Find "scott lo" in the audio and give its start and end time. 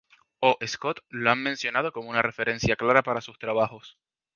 0.65-1.29